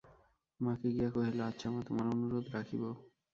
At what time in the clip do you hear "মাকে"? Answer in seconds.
0.59-0.87